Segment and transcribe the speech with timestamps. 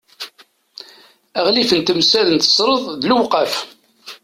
[1.39, 3.53] aɣlif n temsal n tesreḍt d lewqaf